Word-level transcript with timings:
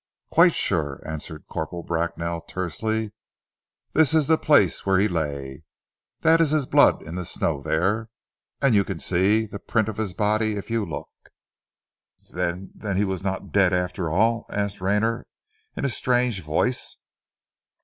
"Quite 0.31 0.55
sure," 0.55 0.99
answered 1.05 1.45
Corporal 1.47 1.83
Bracknell 1.83 2.41
tersely. 2.41 3.13
"This 3.93 4.15
is 4.15 4.25
the 4.25 4.35
place 4.39 4.83
where 4.83 4.97
he 4.97 5.07
lay. 5.07 5.63
That 6.21 6.41
is 6.41 6.49
his 6.49 6.65
blood 6.65 7.03
in 7.03 7.13
the 7.13 7.23
snow 7.23 7.61
there; 7.61 8.09
and 8.63 8.73
you 8.73 8.83
can, 8.83 8.99
see 8.99 9.45
the 9.45 9.59
print 9.59 9.87
of 9.87 9.97
his 9.97 10.15
body 10.15 10.55
if 10.57 10.71
you 10.71 10.87
look." 10.87 11.11
"Then 12.33 12.71
then 12.73 12.97
he 12.97 13.05
was 13.05 13.21
not 13.21 13.51
dead 13.51 13.73
after 13.73 14.09
all?" 14.09 14.47
asked 14.49 14.81
Rayner 14.81 15.27
in 15.77 15.85
a 15.85 15.89
strange 15.89 16.41
voice. 16.41 16.97